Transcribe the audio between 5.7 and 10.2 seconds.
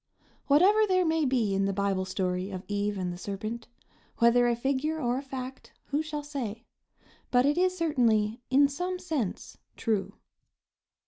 who shall say? but it is certainly, in some sense, true.